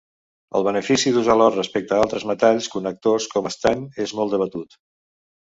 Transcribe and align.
El 0.59 0.63
benefici 0.67 1.11
d'usar 1.17 1.35
l'or 1.41 1.53
respecte 1.57 1.95
a 1.97 1.99
altres 2.05 2.25
metalls 2.31 2.71
connectors 2.77 3.29
com 3.35 3.47
l'estany 3.51 3.87
és 4.07 4.17
molt 4.23 4.35
debatut. 4.35 4.77